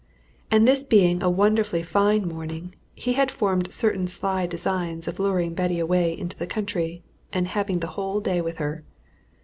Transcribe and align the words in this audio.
And 0.49 0.67
this 0.67 0.83
being 0.83 1.21
a 1.21 1.29
wonderfully 1.29 1.83
fine 1.83 2.27
morning, 2.27 2.73
he 2.95 3.13
had 3.13 3.29
formed 3.29 3.71
certain 3.71 4.07
sly 4.07 4.47
designs 4.47 5.07
of 5.07 5.19
luring 5.19 5.53
Betty 5.53 5.77
away 5.79 6.17
into 6.17 6.35
the 6.35 6.47
country, 6.47 7.03
and 7.31 7.45
having 7.47 7.81
the 7.81 7.87
whole 7.93 8.19
day 8.19 8.41
with 8.41 8.57
her. 8.57 8.83